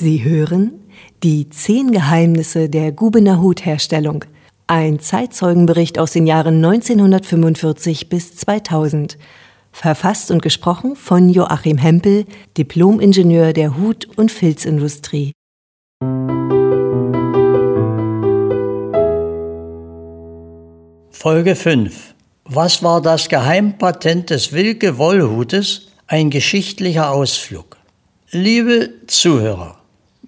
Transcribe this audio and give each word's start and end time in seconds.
Sie 0.00 0.24
hören 0.24 0.80
die 1.22 1.50
zehn 1.50 1.92
Geheimnisse 1.92 2.70
der 2.70 2.90
Gubener 2.90 3.42
Hutherstellung. 3.42 4.24
Ein 4.66 4.98
Zeitzeugenbericht 4.98 5.98
aus 5.98 6.12
den 6.12 6.26
Jahren 6.26 6.64
1945 6.64 8.08
bis 8.08 8.34
2000. 8.34 9.18
Verfasst 9.72 10.30
und 10.30 10.40
gesprochen 10.40 10.96
von 10.96 11.28
Joachim 11.28 11.76
Hempel, 11.76 12.24
Diplomingenieur 12.56 13.52
der 13.52 13.76
Hut- 13.76 14.08
und 14.16 14.32
Filzindustrie. 14.32 15.32
Folge 21.10 21.54
5. 21.54 22.14
Was 22.44 22.82
war 22.82 23.02
das 23.02 23.28
Geheimpatent 23.28 24.30
des 24.30 24.54
Wilke 24.54 24.96
Wollhutes? 24.96 25.88
Ein 26.06 26.30
geschichtlicher 26.30 27.10
Ausflug. 27.10 27.76
Liebe 28.30 28.90
Zuhörer, 29.06 29.79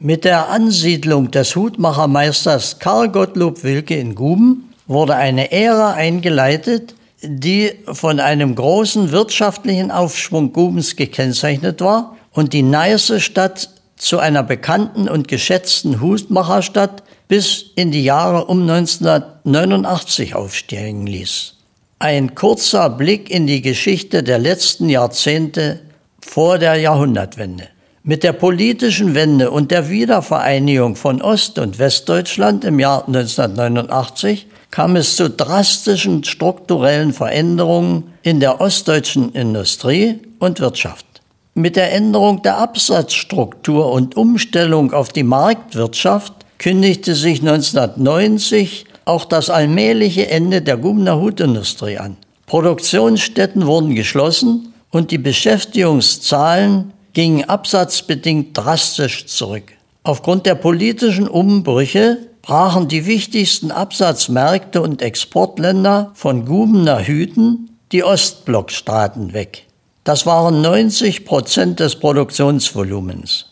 mit 0.03 0.25
der 0.25 0.49
Ansiedlung 0.49 1.31
des 1.31 1.55
Hutmachermeisters 1.55 2.81
Karl 2.81 3.09
Gottlob 3.09 3.63
Wilke 3.63 3.95
in 3.95 4.17
Guben 4.17 4.75
wurde 4.89 5.15
eine 5.15 5.53
Ära 5.53 5.93
eingeleitet, 5.93 6.97
die 7.23 7.71
von 7.87 8.19
einem 8.19 8.57
großen 8.57 9.13
wirtschaftlichen 9.13 9.93
Aufschwung 9.93 10.53
Gubens 10.53 10.97
gekennzeichnet 10.97 11.81
war 11.81 12.17
und 12.33 12.53
die 12.53 12.63
Neiße 12.63 13.21
Stadt 13.21 13.71
zu 13.97 14.19
einer 14.19 14.43
bekannten 14.43 15.09
und 15.09 15.29
geschätzten 15.29 16.01
Hutmacherstadt 16.01 17.05
bis 17.29 17.67
in 17.77 17.93
die 17.93 18.03
Jahre 18.03 18.47
um 18.47 18.63
1989 18.63 20.35
aufsteigen 20.35 21.07
ließ. 21.07 21.55
Ein 22.01 22.35
kurzer 22.35 22.91
Blick 22.91 23.31
in 23.31 23.47
die 23.47 23.63
Geschichte 23.63 24.25
der 24.25 24.41
letzten 24.41 24.89
Jahrzehnte 24.89 25.81
vor 26.21 26.59
der 26.59 26.75
Jahrhundertwende. 26.75 27.69
Mit 28.05 28.25
der 28.25 28.33
politischen 28.33 29.15
Wende 29.15 29.53
und 29.53 29.71
der 29.71 29.89
Wiedervereinigung 29.89 30.97
von 30.97 31.23
Ost- 31.23 31.61
und 31.61 31.79
Westdeutschland 31.79 32.65
im 32.65 32.81
Jahr 32.81 33.07
1989 33.07 34.49
kam 34.73 34.97
es 34.97 35.15
zu 35.15 35.31
drastischen 35.31 36.25
strukturellen 36.25 37.13
Veränderungen 37.13 38.13
in 38.23 38.41
der 38.41 38.61
ostdeutschen 38.61 39.33
Industrie 39.35 40.19
und 40.41 40.59
Wirtschaft. 40.59 41.07
Mit 41.55 41.77
der 41.77 41.93
Änderung 41.93 42.43
der 42.43 42.59
Absatzstruktur 42.59 43.93
und 43.93 44.17
Umstellung 44.17 44.93
auf 44.93 45.11
die 45.11 45.23
Marktwirtschaft 45.23 46.33
kündigte 46.59 47.15
sich 47.15 47.39
1990 47.39 48.85
auch 49.05 49.27
das 49.27 49.49
allmähliche 49.49 50.29
Ende 50.29 50.61
der 50.61 50.77
Gumner 50.77 51.21
Hutindustrie 51.21 51.99
an. 51.99 52.17
Produktionsstätten 52.47 53.65
wurden 53.65 53.95
geschlossen 53.95 54.75
und 54.91 55.13
die 55.13 55.19
Beschäftigungszahlen 55.19 56.93
gingen 57.13 57.49
absatzbedingt 57.49 58.57
drastisch 58.57 59.27
zurück. 59.27 59.73
Aufgrund 60.03 60.47
der 60.47 60.55
politischen 60.55 61.29
Umbrüche 61.29 62.19
brachen 62.43 62.89
die 62.89 63.07
wichtigsten 63.07 63.71
Absatzmärkte 63.71 64.83
und 64.83 65.01
Exportländer 65.01 66.11
von 66.15 66.45
Gubener 66.45 67.07
Hüten 67.07 67.71
die 67.93 68.03
Ostblockstaaten 68.03 69.33
weg. 69.33 69.67
Das 70.05 70.27
waren 70.27 70.61
90 70.61 71.25
Prozent 71.25 71.79
des 71.79 71.97
Produktionsvolumens. 71.97 73.47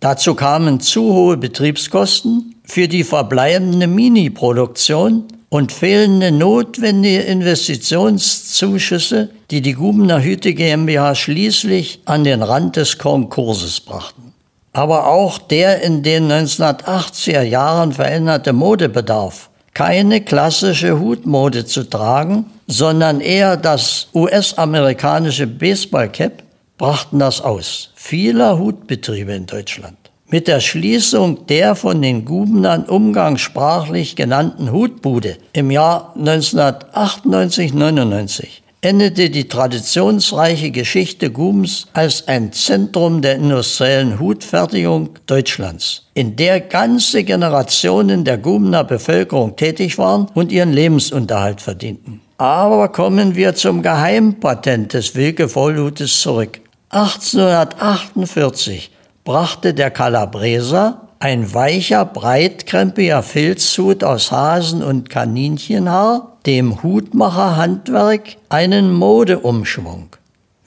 Dazu 0.00 0.34
kamen 0.34 0.80
zu 0.80 1.14
hohe 1.14 1.38
Betriebskosten 1.38 2.54
für 2.64 2.88
die 2.88 3.04
verbleibende 3.04 3.86
Mini-Produktion 3.86 5.24
und 5.48 5.72
fehlende 5.72 6.32
notwendige 6.32 7.22
Investitionszuschüsse, 7.22 9.30
die 9.50 9.60
die 9.60 9.74
Gubener 9.74 10.22
Hüte 10.22 10.54
GmbH 10.54 11.14
schließlich 11.14 12.00
an 12.04 12.24
den 12.24 12.42
Rand 12.42 12.76
des 12.76 12.98
Konkurses 12.98 13.80
brachten. 13.80 14.32
Aber 14.72 15.06
auch 15.06 15.38
der 15.38 15.82
in 15.82 16.02
den 16.02 16.30
1980er 16.30 17.42
Jahren 17.42 17.92
veränderte 17.92 18.52
Modebedarf, 18.52 19.48
keine 19.72 20.20
klassische 20.20 20.98
Hutmode 20.98 21.64
zu 21.64 21.88
tragen, 21.88 22.46
sondern 22.66 23.20
eher 23.20 23.56
das 23.56 24.08
US-amerikanische 24.14 25.46
Baseballcap, 25.46 26.42
brachten 26.78 27.18
das 27.18 27.40
aus. 27.40 27.90
Vieler 27.94 28.58
Hutbetriebe 28.58 29.32
in 29.32 29.46
Deutschland. 29.46 29.96
Mit 30.28 30.48
der 30.48 30.58
Schließung 30.58 31.46
der 31.46 31.76
von 31.76 32.02
den 32.02 32.24
Gubenern 32.24 32.86
umgangssprachlich 32.86 34.16
genannten 34.16 34.72
Hutbude 34.72 35.36
im 35.52 35.70
Jahr 35.70 36.16
1998-99 36.18 38.46
endete 38.80 39.30
die 39.30 39.46
traditionsreiche 39.46 40.72
Geschichte 40.72 41.30
Gubens 41.30 41.86
als 41.92 42.26
ein 42.26 42.52
Zentrum 42.52 43.22
der 43.22 43.36
industriellen 43.36 44.18
Hutfertigung 44.18 45.10
Deutschlands, 45.26 46.08
in 46.14 46.34
der 46.34 46.58
ganze 46.60 47.22
Generationen 47.22 48.24
der 48.24 48.38
Gubener 48.38 48.82
Bevölkerung 48.82 49.54
tätig 49.54 49.96
waren 49.96 50.26
und 50.34 50.50
ihren 50.50 50.72
Lebensunterhalt 50.72 51.60
verdienten. 51.60 52.20
Aber 52.38 52.88
kommen 52.88 53.36
wir 53.36 53.54
zum 53.54 53.82
Geheimpatent 53.82 54.92
des 54.92 55.14
Wilke 55.14 55.48
Vollhutes 55.48 56.20
zurück. 56.20 56.58
1848 56.90 58.90
brachte 59.26 59.74
der 59.74 59.90
Calabreser, 59.90 61.08
ein 61.18 61.52
weicher, 61.52 62.04
breitkrempiger 62.04 63.24
Filzhut 63.24 64.04
aus 64.04 64.30
Hasen- 64.30 64.84
und 64.84 65.10
Kaninchenhaar, 65.10 66.36
dem 66.46 66.82
Hutmacherhandwerk 66.82 68.36
einen 68.48 68.94
Modeumschwung. 68.94 70.10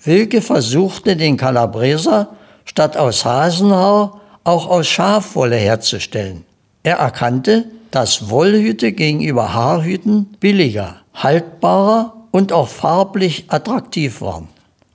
Wilke 0.04 0.42
versuchte 0.42 1.16
den 1.16 1.38
Calabreser 1.38 2.36
statt 2.66 2.98
aus 2.98 3.24
Hasenhaar 3.24 4.20
auch 4.44 4.70
aus 4.70 4.88
Schafwolle 4.88 5.56
herzustellen. 5.56 6.44
Er 6.84 6.98
erkannte, 6.98 7.66
dass 7.92 8.30
Wollhüte 8.30 8.92
gegenüber 8.92 9.54
Haarhüten 9.54 10.36
billiger, 10.42 10.98
haltbarer 11.14 12.14
und 12.32 12.52
auch 12.52 12.68
farblich 12.68 13.46
attraktiv 13.48 14.20
waren. 14.20 14.50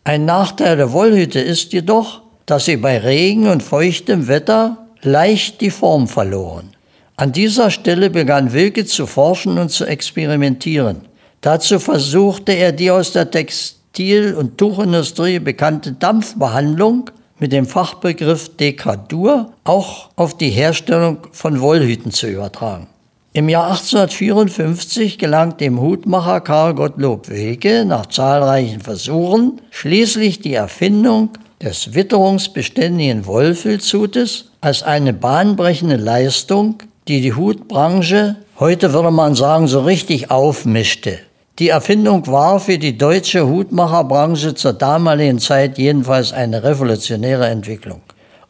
Ein 0.05 0.27
Nachteil 0.27 0.77
der 0.77 0.93
Wollhüte 0.93 1.41
ist 1.41 1.73
jedoch, 1.73 2.24
dass 2.47 2.67
sie 2.67 2.77
bei 2.77 2.99
Regen 2.99 3.49
und 3.49 3.63
feuchtem 3.63 4.29
Wetter 4.29 4.87
leicht 5.03 5.61
die 5.61 5.71
Form 5.71 6.09
verloren. 6.09 6.71
An 7.17 7.33
dieser 7.33 7.71
Stelle 7.71 8.11
begann 8.11 8.53
Wilke 8.53 8.85
zu 8.85 9.07
forschen 9.07 9.59
und 9.59 9.71
zu 9.71 9.85
experimentieren. 9.85 11.03
Dazu 11.41 11.79
versuchte 11.79 12.53
er 12.53 12.73
die 12.73 12.91
aus 12.91 13.13
der 13.13 13.31
Textil- 13.31 14.35
und 14.35 14.59
Tuchindustrie 14.59 15.39
bekannte 15.39 15.93
Dampfbehandlung 15.93 17.11
mit 17.39 17.53
dem 17.53 17.67
Fachbegriff 17.67 18.57
Dekadur 18.57 19.53
auch 19.65 20.11
auf 20.17 20.37
die 20.37 20.51
Herstellung 20.51 21.19
von 21.33 21.61
Wollhüten 21.61 22.11
zu 22.11 22.27
übertragen. 22.27 22.89
Im 23.33 23.49
Jahr 23.49 23.71
1854 23.71 25.19
gelang 25.19 25.57
dem 25.57 25.81
Hutmacher 25.81 26.41
Karl 26.41 26.75
Gottlob 26.75 27.29
Wilke 27.29 27.85
nach 27.85 28.07
zahlreichen 28.07 28.81
Versuchen 28.81 29.61
schließlich 29.71 30.41
die 30.41 30.55
Erfindung 30.55 31.31
des 31.65 31.95
witterungsbeständigen 31.95 33.25
Wollfilzhutes 33.27 34.51
als 34.61 34.83
eine 34.83 35.15
bahnbrechende 35.15 35.97
Leistung, 35.97 36.83
die 37.09 37.23
die 37.23 37.33
Hutbranche, 37.33 38.37
heute 38.59 38.93
würde 38.93 39.11
man 39.11 39.35
sagen, 39.35 39.67
so 39.67 39.81
richtig 39.81 40.31
aufmischte. 40.31 41.19
Die 41.59 41.71
Erfindung 41.71 42.27
war 42.27 42.61
für 42.61 42.79
die 42.79 42.99
deutsche 42.99 43.49
Hutmacherbranche 43.49 44.55
zur 44.55 44.75
damaligen 44.75 45.39
Zeit 45.39 45.79
jedenfalls 45.79 46.33
eine 46.33 46.63
revolutionäre 46.63 47.47
Entwicklung. 47.47 48.03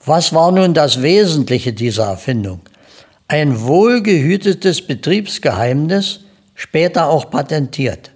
Was 0.04 0.32
war 0.32 0.50
nun 0.50 0.74
das 0.74 1.00
Wesentliche 1.00 1.72
dieser 1.72 2.06
Erfindung? 2.06 2.60
Ein 3.28 3.60
wohlgehütetes 3.60 4.86
Betriebsgeheimnis, 4.86 6.20
später 6.54 7.08
auch 7.08 7.30
patentiert. 7.30 8.10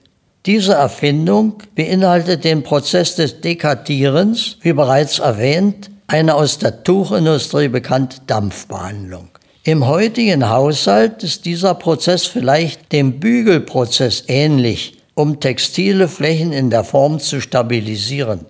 Diese 0.49 0.73
Erfindung 0.73 1.62
beinhaltet 1.75 2.43
den 2.43 2.62
Prozess 2.62 3.17
des 3.17 3.43
Dekatierens, 3.43 4.56
wie 4.62 4.73
bereits 4.73 5.19
erwähnt, 5.19 5.91
eine 6.06 6.37
aus 6.37 6.56
der 6.56 6.83
Tuchindustrie 6.85 7.69
bekannte 7.69 8.23
Dampfbehandlung. 8.27 9.29
Im 9.65 9.87
heutigen 9.87 10.49
Haushalt 10.49 11.23
ist 11.23 11.45
dieser 11.45 11.75
Prozess 11.75 12.25
vielleicht 12.25 12.93
dem 12.93 13.21
Bügelprozess 13.21 14.25
ähnlich, 14.29 14.97
um 15.12 15.39
textile 15.39 16.09
Flächen 16.09 16.55
in 16.55 16.71
der 16.71 16.83
Form 16.83 17.21
zu 17.21 17.43
stabilisieren. 17.43 18.47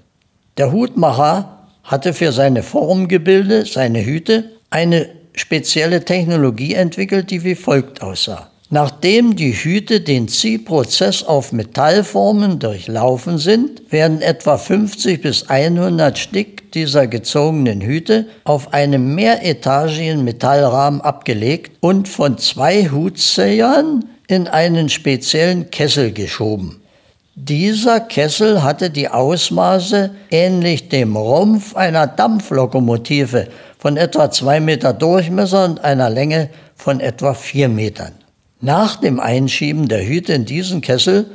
Der 0.57 0.71
Hutmacher 0.71 1.67
hatte 1.83 2.15
für 2.15 2.31
seine 2.31 2.63
Formgebilde, 2.63 3.67
seine 3.67 4.07
Hüte, 4.07 4.53
eine 4.71 5.09
spezielle 5.33 6.05
Technologie 6.05 6.75
entwickelt, 6.75 7.33
die 7.33 7.43
wie 7.43 7.57
folgt 7.57 8.03
aussah. 8.03 8.53
Nachdem 8.71 9.35
die 9.35 9.53
Hüte 9.53 10.03
den 10.03 10.29
Ziehprozess 10.29 11.23
auf 11.23 11.53
Metallformen 11.53 12.59
durchlaufen 12.59 13.39
sind, 13.39 13.91
werden 13.91 14.21
etwa 14.21 14.59
50 14.59 15.23
bis 15.23 15.49
100 15.49 16.19
Stück 16.19 16.71
dieser 16.73 17.07
gezogenen 17.07 17.81
Hüte 17.81 18.27
auf 18.45 18.75
einem 18.75 19.15
mehretagigen 19.15 20.23
Metallrahmen 20.23 21.01
abgelegt 21.01 21.79
und 21.81 22.09
von 22.09 22.37
zwei 22.37 22.91
Hutzähern 22.91 24.05
in 24.27 24.49
einen 24.49 24.91
speziellen 24.91 25.71
Kessel 25.71 26.13
geschoben. 26.13 26.83
Dieser 27.37 28.01
Kessel 28.01 28.63
hatte 28.63 28.91
die 28.91 29.09
Ausmaße 29.09 30.11
ähnlich 30.31 30.91
dem 30.91 31.17
Rumpf 31.17 31.75
einer 31.75 32.07
Dampflokomotive 32.07 33.49
von 33.79 33.97
etwa 33.97 34.31
zwei 34.31 34.61
Meter 34.61 34.93
Durchmesser 34.93 35.65
und 35.65 35.83
einer 35.83 36.11
Länge 36.11 36.51
von 36.77 37.01
etwa 37.01 37.33
vier 37.33 37.71
Metern. 37.71 38.13
Nach 38.61 38.97
dem 38.97 39.21
Einschieben 39.21 39.87
der 39.87 40.05
Hüte 40.05 40.33
in 40.33 40.45
diesen 40.45 40.81
Kessel 40.81 41.27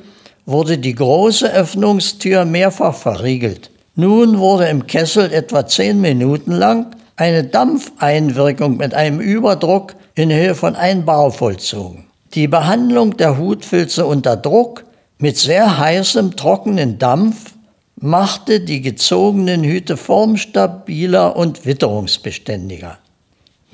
wurde 0.45 0.77
die 0.77 0.93
große 0.93 1.51
Öffnungstür 1.53 2.43
mehrfach 2.43 2.95
verriegelt. 2.95 3.71
Nun 3.95 4.39
wurde 4.39 4.65
im 4.65 4.87
Kessel 4.87 5.31
etwa 5.31 5.65
zehn 5.65 6.01
Minuten 6.01 6.51
lang 6.51 6.87
eine 7.15 7.45
Dampfeinwirkung 7.45 8.75
mit 8.75 8.93
einem 8.93 9.21
Überdruck 9.21 9.95
in 10.15 10.31
Höhe 10.31 10.53
von 10.53 10.75
1 10.75 11.05
Bar 11.05 11.31
vollzogen. 11.31 12.05
Die 12.33 12.47
Behandlung 12.47 13.15
der 13.15 13.37
Hutfilze 13.37 14.05
unter 14.05 14.35
Druck 14.35 14.83
mit 15.17 15.37
sehr 15.37 15.77
heißem, 15.77 16.35
trockenen 16.35 16.99
Dampf 16.99 17.53
machte 17.95 18.59
die 18.59 18.81
gezogenen 18.81 19.63
Hüte 19.63 19.95
formstabiler 19.95 21.37
und 21.37 21.65
witterungsbeständiger. 21.65 22.97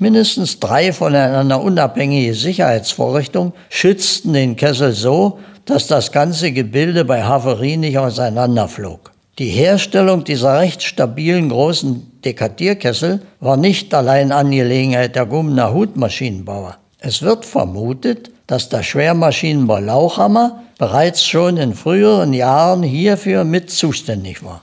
Mindestens 0.00 0.58
drei 0.58 0.94
voneinander 0.94 1.60
unabhängige 1.60 2.34
Sicherheitsvorrichtungen 2.34 3.52
schützten 3.68 4.32
den 4.32 4.56
Kessel 4.56 4.92
so, 4.92 5.38
dass 5.66 5.88
das 5.88 6.10
ganze 6.10 6.52
Gebilde 6.52 7.04
bei 7.04 7.22
Havarie 7.22 7.76
nicht 7.76 7.98
auseinanderflog. 7.98 9.12
Die 9.38 9.50
Herstellung 9.50 10.24
dieser 10.24 10.58
recht 10.58 10.82
stabilen 10.82 11.50
großen 11.50 12.22
Dekadierkessel 12.24 13.20
war 13.40 13.58
nicht 13.58 13.92
allein 13.92 14.32
Angelegenheit 14.32 15.16
der 15.16 15.26
Gummener 15.26 15.74
Hutmaschinenbauer. 15.74 16.78
Es 16.98 17.20
wird 17.20 17.44
vermutet, 17.44 18.30
dass 18.46 18.70
der 18.70 18.82
Schwermaschinenbau 18.82 19.80
Lauchhammer 19.80 20.62
bereits 20.78 21.26
schon 21.26 21.58
in 21.58 21.74
früheren 21.74 22.32
Jahren 22.32 22.82
hierfür 22.82 23.44
mit 23.44 23.70
zuständig 23.70 24.42
war. 24.42 24.62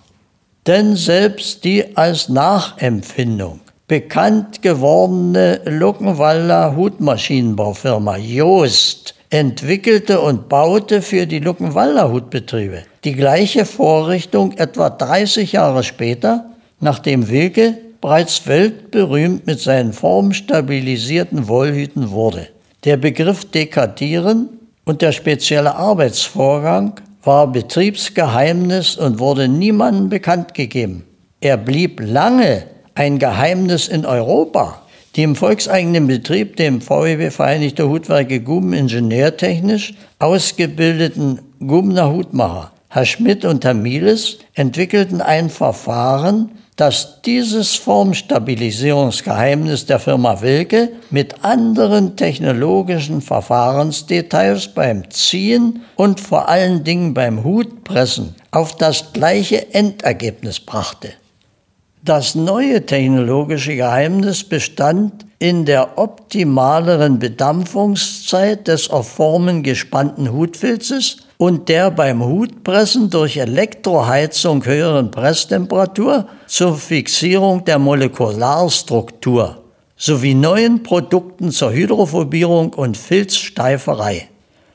Denn 0.66 0.96
selbst 0.96 1.64
die 1.64 1.96
als 1.96 2.28
Nachempfindung 2.28 3.60
bekannt 3.88 4.62
gewordene 4.62 5.62
Luckenwalder 5.64 6.76
Hutmaschinenbaufirma 6.76 8.18
Joost 8.18 9.16
entwickelte 9.30 10.20
und 10.20 10.50
baute 10.50 11.02
für 11.02 11.26
die 11.26 11.40
Luckenwalder 11.40 12.12
Hutbetriebe 12.12 12.84
die 13.06 13.14
gleiche 13.14 13.64
Vorrichtung 13.64 14.52
etwa 14.58 14.90
30 14.90 15.54
Jahre 15.54 15.84
später, 15.84 16.50
nachdem 16.82 17.30
Wilke 17.30 17.78
bereits 18.02 18.46
weltberühmt 18.46 19.48
mit 19.48 19.62
seinen 19.62 19.94
formstabilisierten 19.94 21.48
Wollhüten 21.48 22.12
wurde. 22.12 22.50
Der 22.84 22.98
Begriff 22.98 23.46
Dekadieren 23.46 24.50
und 24.84 25.02
der 25.02 25.14
spezielle 25.14 25.76
Arbeitsvorgang 25.76 26.96
war 27.24 27.48
Betriebsgeheimnis 27.48 28.98
und 28.98 29.20
wurde 29.20 29.48
niemandem 29.48 30.10
bekannt 30.10 30.54
gegeben. 30.54 31.06
Er 31.40 31.56
blieb 31.56 32.02
lange 32.02 32.64
ein 32.98 33.20
Geheimnis 33.20 33.88
in 33.88 34.06
Europa. 34.06 34.82
Die 35.16 35.24
im 35.24 35.36
volkseigenen 35.36 36.08
Betrieb, 36.08 36.58
dem 36.58 36.82
VEB 36.82 37.32
Vereinigte 37.32 37.90
Hutwerke 37.90 38.40
Guben 38.40 38.74
ingenieurtechnisch 38.74 39.94
ausgebildeten 40.20 41.40
Gubener 41.60 42.12
Hutmacher 42.12 42.72
Herr 42.90 43.06
Schmidt 43.06 43.46
und 43.46 43.66
Herr 43.66 43.74
Mieles 43.74 44.38
entwickelten 44.54 45.22
ein 45.22 45.50
Verfahren, 45.50 46.52
das 46.78 47.22
dieses 47.22 47.76
Formstabilisierungsgeheimnis 47.76 49.86
der 49.86 50.00
Firma 50.00 50.42
Wilke 50.42 50.92
mit 51.10 51.44
anderen 51.44 52.16
technologischen 52.16 53.22
Verfahrensdetails 53.22 54.70
beim 54.70 55.10
Ziehen 55.10 55.82
und 55.96 56.22
vor 56.22 56.48
allen 56.48 56.84
Dingen 56.84 57.14
beim 57.14 57.44
Hutpressen 57.44 58.36
auf 58.52 58.78
das 58.78 59.12
gleiche 59.12 59.74
Endergebnis 59.74 60.60
brachte. 60.60 61.10
Das 62.08 62.36
neue 62.36 62.86
technologische 62.86 63.76
Geheimnis 63.76 64.46
bestand 64.46 65.26
in 65.40 65.66
der 65.66 65.98
optimaleren 65.98 67.20
Bedampfungszeit 67.20 68.70
des 68.70 68.90
auf 68.90 69.10
Formen 69.10 69.62
gespannten 69.62 70.32
Hutfilzes 70.32 71.18
und 71.38 71.68
der 71.68 71.92
beim 71.92 72.24
Hutpressen 72.24 73.10
durch 73.10 73.36
Elektroheizung 73.36 74.64
höheren 74.64 75.12
Presstemperatur 75.12 76.30
zur 76.46 76.78
Fixierung 76.78 77.66
der 77.66 77.78
Molekularstruktur 77.78 79.62
sowie 79.98 80.34
neuen 80.34 80.84
Produkten 80.84 81.52
zur 81.52 81.74
Hydrophobierung 81.74 82.74
und 82.74 82.96
Filzsteiferei. 82.96 84.30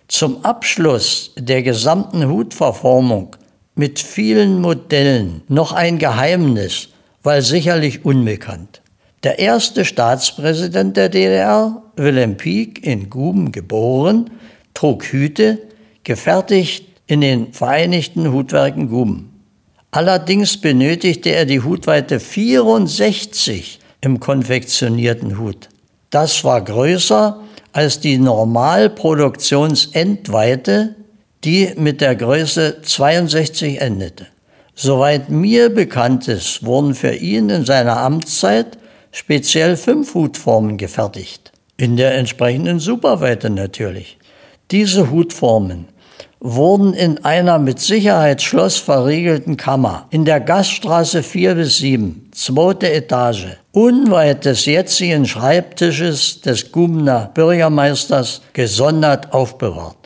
Zum 0.06 0.44
Abschluss 0.44 1.32
der 1.38 1.62
gesamten 1.62 2.28
Hutverformung 2.28 3.36
mit 3.74 4.00
vielen 4.00 4.60
Modellen 4.60 5.40
noch 5.48 5.72
ein 5.72 5.96
Geheimnis, 5.96 6.88
weil 7.22 7.42
sicherlich 7.42 8.04
unbekannt. 8.04 8.82
Der 9.22 9.38
erste 9.38 9.84
Staatspräsident 9.84 10.96
der 10.96 11.08
DDR, 11.08 11.80
Wilhelm 11.96 12.36
Pieck, 12.36 12.84
in 12.84 13.08
Guben 13.08 13.52
geboren, 13.52 14.30
trug 14.74 15.04
Hüte, 15.04 15.58
gefertigt 16.02 16.88
in 17.06 17.20
den 17.20 17.52
Vereinigten 17.52 18.32
Hutwerken 18.32 18.88
Guben. 18.88 19.28
Allerdings 19.92 20.56
benötigte 20.56 21.30
er 21.30 21.44
die 21.44 21.60
Hutweite 21.60 22.18
64 22.18 23.78
im 24.00 24.18
konfektionierten 24.18 25.38
Hut. 25.38 25.68
Das 26.10 26.42
war 26.44 26.60
größer 26.62 27.40
als 27.72 28.00
die 28.00 28.18
Normalproduktionsendweite, 28.18 30.96
die 31.44 31.70
mit 31.76 32.00
der 32.00 32.16
Größe 32.16 32.82
62 32.82 33.80
endete. 33.80 34.26
Soweit 34.74 35.28
mir 35.28 35.68
bekannt 35.68 36.28
ist, 36.28 36.64
wurden 36.64 36.94
für 36.94 37.14
ihn 37.14 37.50
in 37.50 37.64
seiner 37.64 37.98
Amtszeit 37.98 38.78
speziell 39.10 39.76
fünf 39.76 40.14
Hutformen 40.14 40.78
gefertigt. 40.78 41.52
In 41.76 41.96
der 41.96 42.14
entsprechenden 42.14 42.78
Superweite 42.78 43.50
natürlich. 43.50 44.18
Diese 44.70 45.10
Hutformen 45.10 45.88
wurden 46.40 46.92
in 46.94 47.24
einer 47.24 47.58
mit 47.58 47.78
Sicherheitsschloss 47.78 48.78
verriegelten 48.78 49.56
Kammer 49.56 50.06
in 50.10 50.24
der 50.24 50.40
Gaststraße 50.40 51.22
4 51.22 51.54
bis 51.54 51.78
7, 51.78 52.30
zweite 52.32 52.90
Etage, 52.90 53.58
unweit 53.70 54.44
des 54.44 54.64
jetzigen 54.64 55.26
Schreibtisches 55.26 56.40
des 56.40 56.72
Gubener 56.72 57.30
Bürgermeisters 57.32 58.42
gesondert 58.54 59.32
aufbewahrt. 59.32 60.01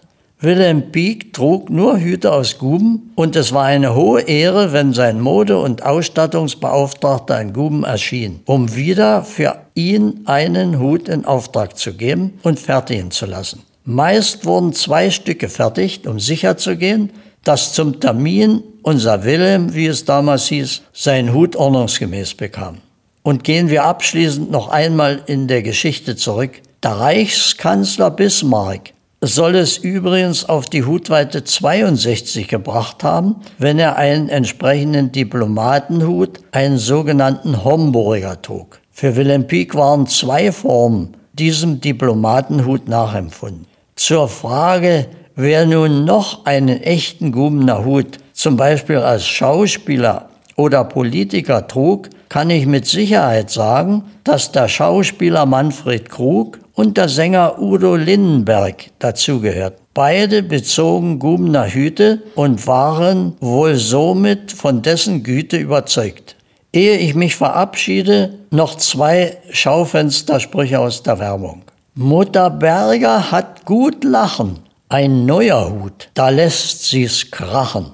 Wilhelm 0.46 0.92
Pieck 0.92 1.32
trug 1.32 1.70
nur 1.70 1.98
Hüte 1.98 2.32
aus 2.32 2.56
Guben 2.56 3.10
und 3.16 3.34
es 3.34 3.52
war 3.52 3.64
eine 3.64 3.96
hohe 3.96 4.20
Ehre, 4.20 4.72
wenn 4.72 4.92
sein 4.92 5.20
Mode- 5.20 5.58
und 5.58 5.82
Ausstattungsbeauftragter 5.82 7.40
in 7.40 7.52
Guben 7.52 7.82
erschien, 7.82 8.42
um 8.44 8.76
wieder 8.76 9.24
für 9.24 9.58
ihn 9.74 10.20
einen 10.26 10.78
Hut 10.78 11.08
in 11.08 11.24
Auftrag 11.24 11.76
zu 11.76 11.94
geben 11.94 12.34
und 12.44 12.60
fertigen 12.60 13.10
zu 13.10 13.26
lassen. 13.26 13.64
Meist 13.84 14.46
wurden 14.46 14.72
zwei 14.72 15.10
Stücke 15.10 15.48
fertigt, 15.48 16.06
um 16.06 16.20
sicherzugehen, 16.20 17.10
dass 17.42 17.72
zum 17.72 17.98
Termin 17.98 18.62
unser 18.82 19.24
Wilhelm, 19.24 19.74
wie 19.74 19.88
es 19.88 20.04
damals 20.04 20.46
hieß, 20.46 20.82
seinen 20.92 21.34
Hut 21.34 21.56
ordnungsgemäß 21.56 22.34
bekam. 22.34 22.76
Und 23.24 23.42
gehen 23.42 23.68
wir 23.68 23.82
abschließend 23.82 24.52
noch 24.52 24.68
einmal 24.68 25.22
in 25.26 25.48
der 25.48 25.64
Geschichte 25.64 26.14
zurück. 26.14 26.52
Der 26.84 26.92
Reichskanzler 26.92 28.12
Bismarck 28.12 28.92
soll 29.34 29.54
es 29.54 29.78
übrigens 29.78 30.48
auf 30.48 30.66
die 30.66 30.84
Hutweite 30.84 31.42
62 31.42 32.48
gebracht 32.48 33.02
haben, 33.02 33.36
wenn 33.58 33.78
er 33.78 33.96
einen 33.96 34.28
entsprechenden 34.28 35.10
Diplomatenhut, 35.12 36.40
einen 36.52 36.78
sogenannten 36.78 37.64
Homburger 37.64 38.40
trug. 38.42 38.80
Für 38.90 39.16
Wilhelm 39.16 39.46
Pieck 39.46 39.74
waren 39.74 40.06
zwei 40.06 40.52
Formen 40.52 41.16
diesem 41.32 41.80
Diplomatenhut 41.80 42.88
nachempfunden. 42.88 43.66
Zur 43.94 44.28
Frage, 44.28 45.06
wer 45.34 45.66
nun 45.66 46.04
noch 46.04 46.44
einen 46.46 46.82
echten 46.82 47.32
Gubener 47.32 47.84
Hut, 47.84 48.18
zum 48.32 48.56
Beispiel 48.56 48.98
als 48.98 49.26
Schauspieler 49.26 50.28
oder 50.56 50.84
Politiker 50.84 51.66
trug, 51.66 52.10
kann 52.28 52.50
ich 52.50 52.66
mit 52.66 52.86
Sicherheit 52.86 53.50
sagen, 53.50 54.04
dass 54.24 54.52
der 54.52 54.68
Schauspieler 54.68 55.46
Manfred 55.46 56.10
Krug 56.10 56.58
und 56.76 56.98
der 56.98 57.08
Sänger 57.08 57.58
Udo 57.58 57.96
Lindenberg 57.96 58.90
dazugehört. 58.98 59.78
Beide 59.94 60.42
bezogen 60.42 61.18
Gubener 61.18 61.66
Hüte 61.66 62.22
und 62.34 62.66
waren 62.66 63.34
wohl 63.40 63.76
somit 63.76 64.52
von 64.52 64.82
dessen 64.82 65.22
Güte 65.22 65.56
überzeugt. 65.56 66.36
Ehe 66.72 66.98
ich 66.98 67.14
mich 67.14 67.34
verabschiede, 67.34 68.38
noch 68.50 68.76
zwei 68.76 69.38
Schaufenstersprüche 69.50 70.78
aus 70.78 71.02
der 71.02 71.18
Werbung. 71.18 71.62
Mutter 71.94 72.50
Berger 72.50 73.30
hat 73.30 73.64
gut 73.64 74.04
lachen. 74.04 74.58
Ein 74.90 75.24
neuer 75.24 75.70
Hut, 75.70 76.10
da 76.12 76.28
lässt 76.28 76.84
sie's 76.84 77.30
krachen. 77.30 77.92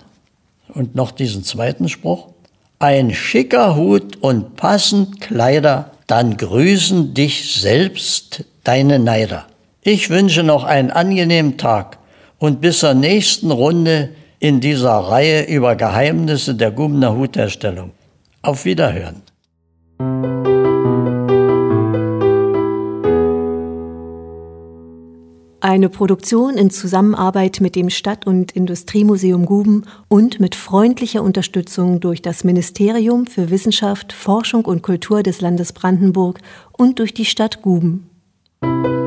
Und 0.75 0.97
noch 0.97 1.13
diesen 1.13 1.45
zweiten 1.45 1.89
Spruch. 1.89 2.31
Ein 2.81 3.15
schicker 3.15 3.77
Hut 3.77 4.17
und 4.21 4.57
passend 4.57 5.21
Kleider, 5.21 5.93
dann 6.09 6.37
grüßen 6.37 7.15
dich 7.15 7.55
selbst 7.61 8.45
deine 8.65 8.99
Neider. 8.99 9.47
Ich 9.83 10.11
wünsche 10.11 10.43
noch 10.43 10.65
einen 10.65 10.91
angenehmen 10.91 11.59
Tag 11.59 11.99
und 12.39 12.61
bis 12.61 12.81
zur 12.81 12.95
nächsten 12.95 13.51
Runde 13.51 14.11
in 14.39 14.61
dieser 14.61 14.93
Reihe 14.93 15.45
über 15.45 15.77
Geheimnisse 15.77 16.55
der 16.55 16.71
Gubner 16.71 17.17
Hutherstellung. 17.17 17.93
Auf 18.43 18.65
Wiederhören. 18.65 19.23
Eine 25.61 25.89
Produktion 25.89 26.57
in 26.57 26.71
Zusammenarbeit 26.71 27.61
mit 27.61 27.77
dem 27.77 27.89
Stadt- 27.89 28.27
und 28.27 28.51
Industriemuseum 28.51 29.47
Guben 29.47 29.85
und 30.09 30.41
mit 30.41 30.57
freundlicher 30.57 31.23
Unterstützung 31.23 32.01
durch 32.01 32.21
das 32.21 32.43
Ministerium 32.43 33.27
für 33.27 33.49
Wissenschaft, 33.49 34.13
Forschung 34.13 34.65
und 34.65 34.83
Kultur 34.83 35.23
des 35.23 35.41
Landes 35.41 35.73
Brandenburg 35.73 36.41
und 36.73 36.99
durch 36.99 37.15
die 37.15 37.25
Stadt 37.25 37.63
Guben. 37.63 38.12
Thank 38.63 38.87
you. 38.87 39.02